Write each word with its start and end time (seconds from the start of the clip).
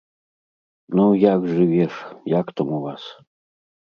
Ну, 0.99 1.05
як 1.33 1.43
жывеш, 1.57 1.93
як 2.39 2.47
там 2.61 2.67
у 2.79 2.79
вас? 2.87 3.03